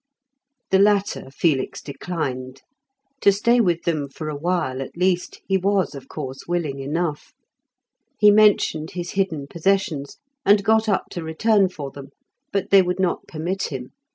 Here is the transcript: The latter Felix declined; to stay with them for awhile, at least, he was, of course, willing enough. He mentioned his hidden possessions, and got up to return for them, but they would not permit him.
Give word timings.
The 0.71 0.79
latter 0.79 1.29
Felix 1.29 1.79
declined; 1.79 2.63
to 3.19 3.31
stay 3.31 3.61
with 3.61 3.83
them 3.83 4.09
for 4.09 4.29
awhile, 4.29 4.81
at 4.81 4.97
least, 4.97 5.43
he 5.47 5.57
was, 5.57 5.93
of 5.93 6.07
course, 6.07 6.47
willing 6.47 6.79
enough. 6.79 7.33
He 8.17 8.31
mentioned 8.31 8.93
his 8.97 9.11
hidden 9.11 9.45
possessions, 9.45 10.17
and 10.43 10.63
got 10.65 10.89
up 10.89 11.09
to 11.11 11.23
return 11.23 11.69
for 11.69 11.91
them, 11.91 12.09
but 12.51 12.71
they 12.71 12.81
would 12.81 12.99
not 12.99 13.27
permit 13.27 13.71
him. 13.71 13.91